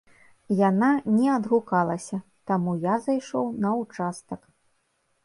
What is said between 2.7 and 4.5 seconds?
я зайшоў на ўчастак.